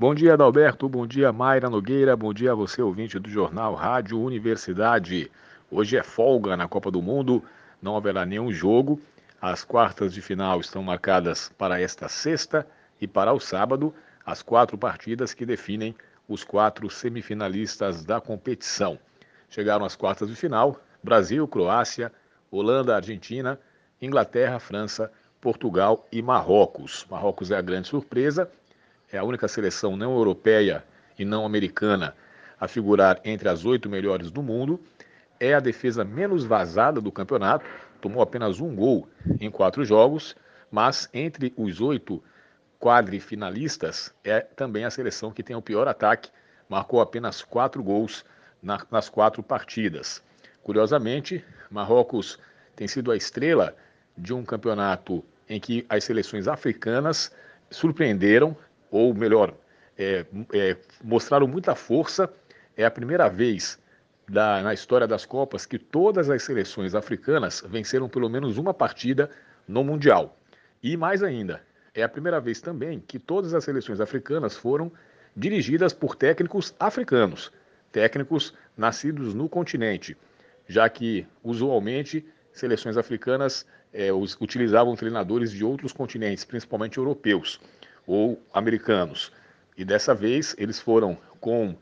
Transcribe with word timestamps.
Bom 0.00 0.14
dia, 0.14 0.32
Adalberto. 0.32 0.88
Bom 0.88 1.06
dia, 1.06 1.30
Mayra 1.30 1.68
Nogueira. 1.68 2.16
Bom 2.16 2.32
dia 2.32 2.52
a 2.52 2.54
você, 2.54 2.80
ouvinte 2.80 3.18
do 3.18 3.28
Jornal 3.28 3.74
Rádio 3.74 4.18
Universidade. 4.18 5.30
Hoje 5.70 5.94
é 5.98 6.02
folga 6.02 6.56
na 6.56 6.66
Copa 6.66 6.90
do 6.90 7.02
Mundo, 7.02 7.44
não 7.82 7.94
haverá 7.98 8.24
nenhum 8.24 8.50
jogo. 8.50 8.98
As 9.42 9.62
quartas 9.62 10.14
de 10.14 10.22
final 10.22 10.58
estão 10.58 10.82
marcadas 10.82 11.52
para 11.58 11.78
esta 11.78 12.08
sexta 12.08 12.66
e 12.98 13.06
para 13.06 13.30
o 13.34 13.38
sábado, 13.38 13.92
as 14.24 14.40
quatro 14.40 14.78
partidas 14.78 15.34
que 15.34 15.44
definem 15.44 15.94
os 16.26 16.44
quatro 16.44 16.88
semifinalistas 16.88 18.02
da 18.02 18.22
competição. 18.22 18.98
Chegaram 19.50 19.84
as 19.84 19.96
quartas 19.96 20.30
de 20.30 20.34
final: 20.34 20.80
Brasil, 21.04 21.46
Croácia, 21.46 22.10
Holanda, 22.50 22.96
Argentina, 22.96 23.60
Inglaterra, 24.00 24.58
França, 24.58 25.12
Portugal 25.42 26.08
e 26.10 26.22
Marrocos. 26.22 27.06
Marrocos 27.10 27.50
é 27.50 27.56
a 27.58 27.60
grande 27.60 27.88
surpresa 27.88 28.50
é 29.12 29.18
a 29.18 29.24
única 29.24 29.48
seleção 29.48 29.96
não 29.96 30.14
europeia 30.14 30.84
e 31.18 31.24
não 31.24 31.44
americana 31.44 32.14
a 32.58 32.68
figurar 32.68 33.20
entre 33.24 33.48
as 33.48 33.64
oito 33.64 33.88
melhores 33.88 34.30
do 34.30 34.42
mundo. 34.42 34.80
É 35.38 35.54
a 35.54 35.60
defesa 35.60 36.04
menos 36.04 36.44
vazada 36.44 37.00
do 37.00 37.10
campeonato, 37.10 37.64
tomou 38.00 38.22
apenas 38.22 38.60
um 38.60 38.74
gol 38.74 39.08
em 39.40 39.50
quatro 39.50 39.84
jogos, 39.84 40.36
mas 40.70 41.08
entre 41.12 41.52
os 41.56 41.80
oito 41.80 42.22
quadrifinalistas 42.78 44.14
é 44.24 44.40
também 44.40 44.84
a 44.84 44.90
seleção 44.90 45.30
que 45.32 45.42
tem 45.42 45.56
o 45.56 45.62
pior 45.62 45.88
ataque, 45.88 46.30
marcou 46.68 47.00
apenas 47.00 47.42
quatro 47.42 47.82
gols 47.82 48.24
na, 48.62 48.80
nas 48.90 49.08
quatro 49.08 49.42
partidas. 49.42 50.22
Curiosamente, 50.62 51.44
Marrocos 51.70 52.38
tem 52.76 52.86
sido 52.86 53.10
a 53.10 53.16
estrela 53.16 53.74
de 54.16 54.32
um 54.32 54.44
campeonato 54.44 55.24
em 55.48 55.58
que 55.58 55.84
as 55.88 56.04
seleções 56.04 56.46
africanas 56.46 57.32
surpreenderam 57.70 58.56
ou 58.90 59.14
melhor, 59.14 59.54
é, 59.96 60.24
é, 60.52 60.76
mostraram 61.02 61.46
muita 61.46 61.74
força. 61.74 62.32
É 62.76 62.84
a 62.84 62.90
primeira 62.90 63.28
vez 63.28 63.78
da, 64.28 64.62
na 64.62 64.72
história 64.72 65.06
das 65.06 65.26
Copas 65.26 65.66
que 65.66 65.78
todas 65.78 66.30
as 66.30 66.42
seleções 66.42 66.94
africanas 66.94 67.62
venceram 67.68 68.08
pelo 68.08 68.28
menos 68.28 68.56
uma 68.56 68.72
partida 68.72 69.30
no 69.68 69.84
Mundial. 69.84 70.38
E 70.82 70.96
mais 70.96 71.22
ainda, 71.22 71.60
é 71.94 72.02
a 72.02 72.08
primeira 72.08 72.40
vez 72.40 72.60
também 72.60 73.00
que 73.00 73.18
todas 73.18 73.52
as 73.52 73.64
seleções 73.64 74.00
africanas 74.00 74.56
foram 74.56 74.90
dirigidas 75.36 75.92
por 75.92 76.16
técnicos 76.16 76.74
africanos, 76.78 77.52
técnicos 77.92 78.54
nascidos 78.76 79.34
no 79.34 79.48
continente, 79.48 80.16
já 80.66 80.88
que 80.88 81.26
usualmente 81.42 82.24
seleções 82.52 82.96
africanas 82.96 83.66
é, 83.92 84.12
os, 84.12 84.36
utilizavam 84.40 84.94
treinadores 84.96 85.50
de 85.50 85.64
outros 85.64 85.92
continentes, 85.92 86.44
principalmente 86.44 86.98
europeus 86.98 87.60
ou 88.10 88.42
americanos. 88.52 89.32
E 89.78 89.84
dessa 89.84 90.12
vez 90.12 90.56
eles 90.58 90.80
foram 90.80 91.16
com 91.40 91.76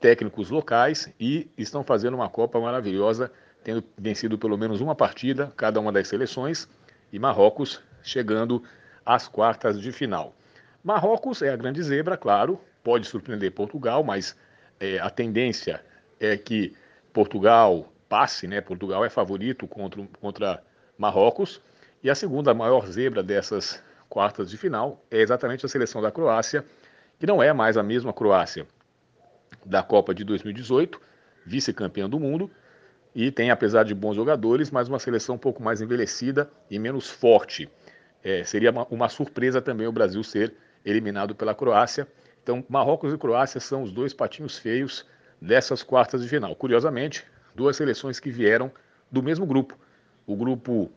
técnicos 0.00 0.50
locais 0.50 1.08
e 1.18 1.48
estão 1.56 1.84
fazendo 1.84 2.14
uma 2.14 2.28
Copa 2.28 2.58
maravilhosa, 2.58 3.30
tendo 3.62 3.84
vencido 3.96 4.36
pelo 4.36 4.58
menos 4.58 4.80
uma 4.80 4.96
partida 4.96 5.52
cada 5.56 5.78
uma 5.78 5.92
das 5.92 6.08
seleções 6.08 6.68
e 7.12 7.20
Marrocos 7.20 7.80
chegando 8.02 8.64
às 9.06 9.28
quartas 9.28 9.80
de 9.80 9.92
final. 9.92 10.34
Marrocos 10.82 11.40
é 11.40 11.50
a 11.50 11.56
grande 11.56 11.80
zebra, 11.84 12.16
claro, 12.16 12.60
pode 12.82 13.06
surpreender 13.06 13.52
Portugal, 13.52 14.02
mas 14.02 14.36
é, 14.80 14.98
a 14.98 15.08
tendência 15.08 15.80
é 16.18 16.36
que 16.36 16.74
Portugal 17.12 17.92
passe, 18.08 18.48
né? 18.48 18.60
Portugal 18.60 19.04
é 19.04 19.08
favorito 19.08 19.68
contra, 19.68 20.04
contra 20.20 20.64
Marrocos. 20.98 21.60
E 22.02 22.10
a 22.10 22.14
segunda 22.14 22.52
maior 22.52 22.86
zebra 22.88 23.22
dessas 23.22 23.82
quartas 24.14 24.48
de 24.48 24.56
final 24.56 25.04
é 25.10 25.20
exatamente 25.20 25.66
a 25.66 25.68
seleção 25.68 26.00
da 26.00 26.08
Croácia, 26.08 26.64
que 27.18 27.26
não 27.26 27.42
é 27.42 27.52
mais 27.52 27.76
a 27.76 27.82
mesma 27.82 28.12
Croácia 28.12 28.64
da 29.66 29.82
Copa 29.82 30.14
de 30.14 30.22
2018, 30.22 31.00
vice-campeã 31.44 32.08
do 32.08 32.20
mundo, 32.20 32.48
e 33.12 33.32
tem, 33.32 33.50
apesar 33.50 33.82
de 33.82 33.92
bons 33.92 34.14
jogadores, 34.14 34.70
mas 34.70 34.88
uma 34.88 35.00
seleção 35.00 35.34
um 35.34 35.38
pouco 35.38 35.60
mais 35.60 35.80
envelhecida 35.80 36.48
e 36.70 36.78
menos 36.78 37.10
forte. 37.10 37.68
É, 38.22 38.44
seria 38.44 38.70
uma, 38.70 38.86
uma 38.88 39.08
surpresa 39.08 39.60
também 39.60 39.88
o 39.88 39.92
Brasil 39.92 40.22
ser 40.22 40.54
eliminado 40.84 41.34
pela 41.34 41.52
Croácia. 41.52 42.06
Então, 42.40 42.64
Marrocos 42.68 43.12
e 43.12 43.18
Croácia 43.18 43.58
são 43.58 43.82
os 43.82 43.90
dois 43.90 44.14
patinhos 44.14 44.56
feios 44.56 45.04
dessas 45.40 45.82
quartas 45.82 46.22
de 46.22 46.28
final. 46.28 46.54
Curiosamente, 46.54 47.24
duas 47.52 47.76
seleções 47.76 48.20
que 48.20 48.30
vieram 48.30 48.70
do 49.10 49.20
mesmo 49.24 49.44
grupo. 49.44 49.76
O 50.24 50.36
grupo 50.36 50.92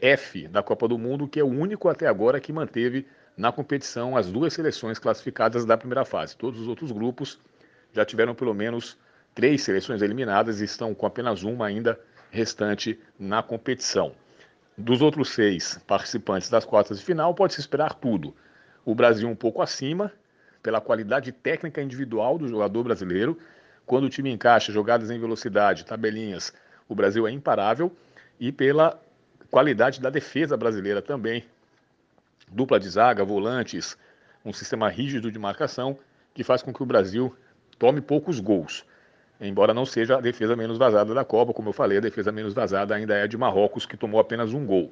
F 0.00 0.46
da 0.46 0.62
Copa 0.62 0.86
do 0.86 0.96
Mundo, 0.96 1.26
que 1.26 1.40
é 1.40 1.44
o 1.44 1.48
único 1.48 1.88
até 1.88 2.06
agora 2.06 2.40
que 2.40 2.52
manteve 2.52 3.06
na 3.36 3.50
competição 3.50 4.16
as 4.16 4.30
duas 4.30 4.52
seleções 4.52 4.98
classificadas 4.98 5.64
da 5.64 5.76
primeira 5.76 6.04
fase. 6.04 6.36
Todos 6.36 6.60
os 6.60 6.68
outros 6.68 6.92
grupos 6.92 7.38
já 7.92 8.04
tiveram 8.04 8.34
pelo 8.34 8.54
menos 8.54 8.96
três 9.34 9.62
seleções 9.62 10.00
eliminadas 10.00 10.60
e 10.60 10.64
estão 10.64 10.94
com 10.94 11.06
apenas 11.06 11.42
uma 11.42 11.66
ainda 11.66 11.98
restante 12.30 12.98
na 13.18 13.42
competição. 13.42 14.12
Dos 14.78 15.02
outros 15.02 15.30
seis 15.30 15.78
participantes 15.86 16.48
das 16.48 16.64
quartas 16.64 16.98
de 16.98 17.04
final, 17.04 17.34
pode-se 17.34 17.60
esperar 17.60 17.94
tudo. 17.94 18.34
O 18.84 18.94
Brasil 18.94 19.28
um 19.28 19.36
pouco 19.36 19.60
acima, 19.60 20.12
pela 20.62 20.80
qualidade 20.80 21.32
técnica 21.32 21.82
individual 21.82 22.38
do 22.38 22.46
jogador 22.46 22.84
brasileiro. 22.84 23.36
Quando 23.84 24.04
o 24.04 24.08
time 24.08 24.30
encaixa 24.30 24.72
jogadas 24.72 25.10
em 25.10 25.18
velocidade, 25.18 25.84
tabelinhas, 25.84 26.52
o 26.88 26.94
Brasil 26.94 27.26
é 27.26 27.32
imparável. 27.32 27.92
E 28.40 28.50
pela 28.50 29.00
qualidade 29.52 30.00
da 30.00 30.08
defesa 30.08 30.56
brasileira 30.56 31.02
também. 31.02 31.44
Dupla 32.48 32.80
de 32.80 32.88
zaga, 32.88 33.22
volantes, 33.22 33.98
um 34.42 34.52
sistema 34.52 34.88
rígido 34.88 35.30
de 35.30 35.38
marcação 35.38 35.98
que 36.32 36.42
faz 36.42 36.62
com 36.62 36.72
que 36.72 36.82
o 36.82 36.86
Brasil 36.86 37.36
tome 37.78 38.00
poucos 38.00 38.40
gols. 38.40 38.82
Embora 39.38 39.74
não 39.74 39.84
seja 39.84 40.16
a 40.16 40.20
defesa 40.22 40.56
menos 40.56 40.78
vazada 40.78 41.12
da 41.12 41.22
Copa, 41.22 41.52
como 41.52 41.68
eu 41.68 41.72
falei, 41.74 41.98
a 41.98 42.00
defesa 42.00 42.32
menos 42.32 42.54
vazada 42.54 42.94
ainda 42.94 43.14
é 43.14 43.24
a 43.24 43.26
de 43.26 43.36
Marrocos, 43.36 43.84
que 43.84 43.94
tomou 43.94 44.18
apenas 44.18 44.54
um 44.54 44.64
gol. 44.64 44.90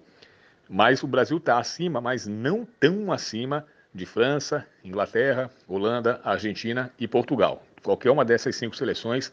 Mas 0.68 1.02
o 1.02 1.06
Brasil 1.06 1.38
está 1.38 1.58
acima, 1.58 1.98
mas 1.98 2.26
não 2.26 2.66
tão 2.78 3.10
acima 3.10 3.66
de 3.94 4.04
França, 4.04 4.66
Inglaterra, 4.84 5.50
Holanda, 5.66 6.20
Argentina 6.22 6.92
e 6.98 7.08
Portugal. 7.08 7.62
Qualquer 7.82 8.10
uma 8.10 8.26
dessas 8.26 8.56
cinco 8.56 8.76
seleções 8.76 9.32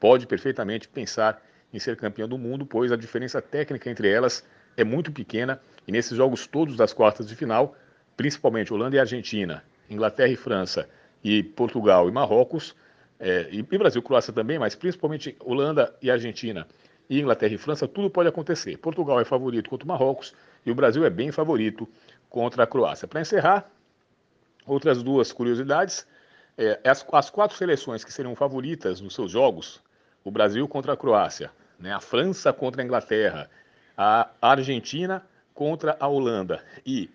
pode 0.00 0.26
perfeitamente 0.26 0.88
pensar 0.88 1.40
em 1.72 1.78
ser 1.78 1.96
campeão 1.96 2.26
do 2.26 2.36
mundo, 2.36 2.66
pois 2.66 2.90
a 2.90 2.96
diferença 2.96 3.40
técnica 3.40 3.88
entre 3.88 4.10
elas 4.10 4.44
é 4.76 4.84
muito 4.84 5.12
pequena 5.12 5.60
e 5.86 5.92
nesses 5.92 6.16
jogos 6.16 6.46
todos 6.46 6.76
das 6.76 6.92
quartas 6.92 7.26
de 7.26 7.36
final, 7.36 7.76
principalmente 8.16 8.72
Holanda 8.72 8.96
e 8.96 8.98
Argentina, 8.98 9.62
Inglaterra 9.88 10.30
e 10.30 10.36
França 10.36 10.88
e 11.22 11.42
Portugal 11.42 12.08
e 12.08 12.12
Marrocos, 12.12 12.74
é, 13.18 13.48
e, 13.50 13.58
e 13.58 13.78
Brasil 13.78 14.00
e 14.00 14.04
Croácia 14.04 14.32
também, 14.32 14.58
mas 14.58 14.74
principalmente 14.74 15.36
Holanda 15.40 15.94
e 16.02 16.10
Argentina 16.10 16.66
e 17.08 17.20
Inglaterra 17.20 17.54
e 17.54 17.58
França, 17.58 17.86
tudo 17.86 18.08
pode 18.08 18.28
acontecer. 18.28 18.76
Portugal 18.78 19.20
é 19.20 19.24
favorito 19.24 19.68
contra 19.68 19.84
o 19.84 19.88
Marrocos 19.88 20.34
e 20.64 20.70
o 20.70 20.74
Brasil 20.74 21.04
é 21.04 21.10
bem 21.10 21.30
favorito 21.30 21.88
contra 22.28 22.64
a 22.64 22.66
Croácia. 22.66 23.06
Para 23.06 23.20
encerrar, 23.20 23.70
outras 24.66 25.02
duas 25.02 25.32
curiosidades. 25.32 26.06
É, 26.56 26.80
as, 26.88 27.04
as, 27.12 27.30
quatro 27.30 27.56
seleções 27.56 28.04
que 28.04 28.12
seriam 28.12 28.34
favoritas 28.36 29.00
nos 29.00 29.14
seus 29.14 29.30
jogos, 29.30 29.82
o 30.22 30.30
Brasil 30.30 30.66
contra 30.68 30.92
a 30.92 30.96
Croácia, 30.96 31.50
né, 31.78 31.92
a 31.92 32.00
França 32.00 32.52
contra 32.52 32.80
a 32.80 32.84
Inglaterra 32.84 33.50
a 33.96 34.28
Argentina 34.40 35.24
contra 35.54 35.96
a 36.00 36.08
Holanda 36.08 36.62
e 36.84 37.10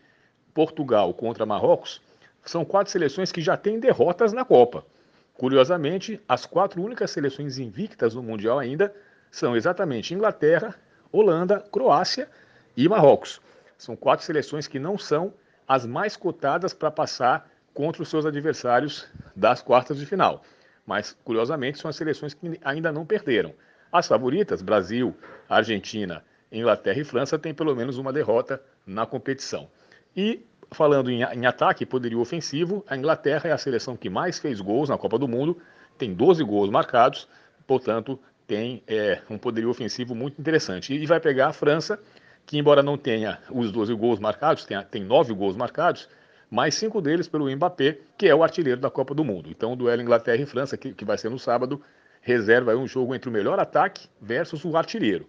Portugal 0.54 1.14
contra 1.14 1.46
Marrocos, 1.46 2.02
são 2.44 2.66
quatro 2.66 2.92
seleções 2.92 3.32
que 3.32 3.42
já 3.42 3.58
têm 3.58 3.80
derrotas 3.80 4.34
na 4.34 4.46
Copa. 4.46 4.86
Curiosamente, 5.34 6.20
as 6.28 6.46
quatro 6.46 6.82
únicas 6.82 7.12
seleções 7.12 7.58
invictas 7.58 8.16
no 8.16 8.24
Mundial 8.24 8.60
ainda 8.60 8.94
são 9.32 9.56
exatamente 9.56 10.14
Inglaterra, 10.14 10.76
Holanda, 11.12 11.60
Croácia 11.72 12.30
e 12.76 12.88
Marrocos. 12.90 13.40
São 13.78 13.96
quatro 13.96 14.26
seleções 14.26 14.68
que 14.68 14.80
não 14.80 14.98
são 14.98 15.34
as 15.68 15.86
mais 15.86 16.18
cotadas 16.18 16.74
para 16.74 16.92
passar 16.92 17.50
contra 17.74 18.02
os 18.02 18.10
seus 18.10 18.26
adversários 18.26 19.08
das 19.36 19.62
quartas 19.62 19.98
de 19.98 20.06
final. 20.06 20.44
Mas, 20.86 21.16
curiosamente, 21.24 21.80
são 21.80 21.90
as 21.90 21.96
seleções 21.96 22.34
que 22.34 22.60
ainda 22.64 22.92
não 22.92 23.06
perderam. 23.06 23.54
As 23.92 24.08
favoritas, 24.08 24.62
Brasil, 24.62 25.16
Argentina 25.48 26.24
Inglaterra 26.52 27.00
e 27.00 27.04
França 27.04 27.38
têm 27.38 27.54
pelo 27.54 27.76
menos 27.76 27.98
uma 27.98 28.12
derrota 28.12 28.62
na 28.86 29.06
competição. 29.06 29.70
E 30.16 30.46
falando 30.72 31.10
em, 31.10 31.22
em, 31.22 31.46
ataque, 31.46 31.86
poderio 31.86 32.20
ofensivo, 32.20 32.84
a 32.88 32.96
Inglaterra 32.96 33.50
é 33.50 33.52
a 33.52 33.58
seleção 33.58 33.96
que 33.96 34.10
mais 34.10 34.40
fez 34.40 34.60
gols 34.60 34.90
na 34.90 34.98
Copa 34.98 35.18
do 35.18 35.28
Mundo, 35.28 35.58
tem 35.98 36.14
12 36.14 36.44
gols 36.44 36.70
marcados, 36.70 37.28
portanto, 37.68 38.20
tem 38.48 38.82
é, 38.88 39.22
um 39.30 39.38
poderio 39.38 39.70
ofensivo 39.70 40.16
muito 40.16 40.40
interessante. 40.40 40.94
E 40.94 41.06
vai 41.06 41.20
pegar 41.20 41.48
a 41.48 41.54
França, 41.54 42.00
que 42.46 42.58
embora 42.58 42.82
não 42.82 42.98
tenha 42.98 43.40
os 43.52 43.72
12 43.72 43.94
gols 43.94 44.20
marcados, 44.20 44.66
tem, 44.66 44.82
tem 44.86 45.04
9 45.04 45.34
gols 45.34 45.56
marcados, 45.56 46.08
mais 46.50 46.74
cinco 46.74 47.00
deles 47.00 47.28
pelo 47.28 47.50
Mbappé, 47.56 48.00
que 48.18 48.28
é 48.28 48.34
o 48.34 48.42
artilheiro 48.42 48.82
da 48.82 48.90
Copa 48.90 49.14
do 49.14 49.24
Mundo. 49.24 49.50
Então, 49.52 49.74
o 49.74 49.76
duelo 49.76 50.02
Inglaterra 50.02 50.42
e 50.42 50.46
França, 50.48 50.76
que, 50.76 50.94
que 50.94 51.06
vai 51.06 51.18
ser 51.18 51.30
no 51.30 51.38
sábado, 51.38 51.80
reserva 52.22 52.76
um 52.76 52.88
jogo 52.88 53.14
entre 53.14 53.30
o 53.30 53.32
melhor 53.32 53.60
ataque 53.60 54.08
versus 54.20 54.66
o 54.66 54.76
artilheiro. 54.76 55.28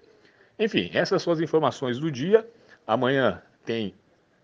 Enfim, 0.61 0.91
essas 0.93 1.23
são 1.23 1.33
as 1.33 1.41
informações 1.41 1.99
do 1.99 2.11
dia. 2.11 2.47
Amanhã 2.87 3.43
tem 3.65 3.95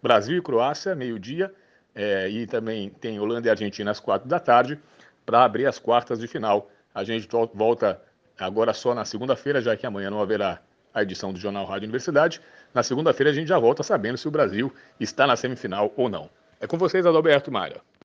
Brasil 0.02 0.38
e 0.38 0.42
Croácia, 0.42 0.94
meio-dia. 0.94 1.52
é, 1.94 2.28
e 2.28 2.46
também 2.46 2.90
tem 2.90 3.18
Holanda 3.20 3.48
e 3.48 3.50
Argentina 3.50 3.90
às 3.90 4.00
quatro 4.00 4.28
da 4.28 4.40
tarde 4.40 4.78
para 5.24 5.44
abrir 5.44 5.66
as 5.66 5.78
quartas 5.78 6.18
de 6.18 6.26
final. 6.26 6.70
A 6.94 7.04
gente 7.04 7.28
volta 7.54 8.00
agora 8.38 8.72
só 8.72 8.94
na 8.94 9.04
segunda-feira, 9.04 9.60
já 9.60 9.76
que 9.76 9.86
amanhã 9.86 10.10
não 10.10 10.20
haverá 10.20 10.60
a 10.92 11.02
edição 11.02 11.32
do 11.32 11.38
Jornal 11.38 11.66
Rádio 11.66 11.84
Universidade. 11.84 12.40
Na 12.72 12.82
segunda-feira 12.82 13.30
a 13.30 13.34
gente 13.34 13.48
já 13.48 13.58
volta 13.58 13.82
sabendo 13.82 14.18
se 14.18 14.28
o 14.28 14.30
Brasil 14.30 14.72
está 14.98 15.26
na 15.26 15.36
semifinal 15.36 15.92
ou 15.96 16.08
não. 16.08 16.30
É 16.60 16.66
com 16.66 16.78
vocês, 16.78 17.04
Adalberto 17.04 17.50
Maia. 17.50 17.80